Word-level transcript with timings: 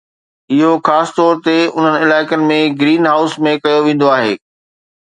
اهو 0.53 0.71
خاص 0.87 1.09
طور 1.17 1.33
تي 1.47 1.57
انهن 1.77 1.95
علائقن 2.03 2.41
۾ 2.53 2.59
گرين 2.81 3.01
هائوس 3.11 3.31
۾ 3.47 3.53
ڪيو 3.63 3.79
ويندو 3.85 4.07
آهي 4.17 4.33